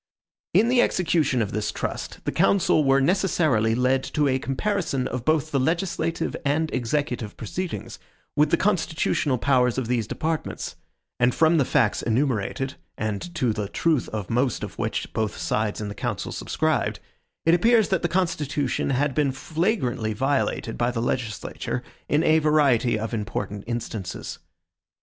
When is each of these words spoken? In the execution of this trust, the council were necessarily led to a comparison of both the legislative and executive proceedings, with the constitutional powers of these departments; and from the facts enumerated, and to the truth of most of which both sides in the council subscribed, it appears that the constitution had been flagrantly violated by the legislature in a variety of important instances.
In 0.55 0.69
the 0.69 0.81
execution 0.81 1.43
of 1.43 1.51
this 1.51 1.71
trust, 1.71 2.21
the 2.23 2.31
council 2.31 2.83
were 2.83 2.99
necessarily 3.01 3.75
led 3.75 4.03
to 4.15 4.27
a 4.27 4.39
comparison 4.39 5.07
of 5.07 5.25
both 5.25 5.51
the 5.51 5.59
legislative 5.59 6.35
and 6.43 6.73
executive 6.73 7.37
proceedings, 7.37 7.99
with 8.35 8.49
the 8.49 8.57
constitutional 8.57 9.37
powers 9.37 9.77
of 9.77 9.87
these 9.87 10.07
departments; 10.07 10.75
and 11.19 11.35
from 11.35 11.59
the 11.59 11.65
facts 11.65 12.01
enumerated, 12.01 12.77
and 12.97 13.35
to 13.35 13.53
the 13.53 13.69
truth 13.69 14.09
of 14.09 14.27
most 14.31 14.63
of 14.63 14.79
which 14.79 15.13
both 15.13 15.37
sides 15.37 15.79
in 15.79 15.87
the 15.87 15.93
council 15.93 16.31
subscribed, 16.31 16.99
it 17.45 17.53
appears 17.53 17.89
that 17.89 18.01
the 18.01 18.07
constitution 18.07 18.89
had 18.89 19.13
been 19.13 19.31
flagrantly 19.31 20.13
violated 20.13 20.79
by 20.79 20.89
the 20.89 20.99
legislature 20.99 21.83
in 22.09 22.23
a 22.23 22.39
variety 22.39 22.97
of 22.97 23.13
important 23.13 23.63
instances. 23.67 24.39